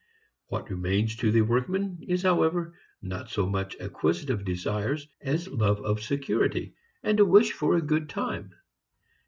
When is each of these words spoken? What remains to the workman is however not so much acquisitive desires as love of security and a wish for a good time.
What 0.47 0.71
remains 0.71 1.15
to 1.17 1.31
the 1.31 1.43
workman 1.43 1.99
is 2.07 2.23
however 2.23 2.73
not 3.03 3.29
so 3.29 3.45
much 3.45 3.77
acquisitive 3.79 4.43
desires 4.43 5.07
as 5.21 5.47
love 5.47 5.79
of 5.81 6.01
security 6.01 6.73
and 7.03 7.19
a 7.19 7.23
wish 7.23 7.51
for 7.51 7.75
a 7.75 7.83
good 7.83 8.09
time. 8.09 8.55